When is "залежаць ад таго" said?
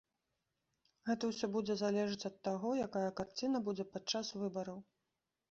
1.81-2.73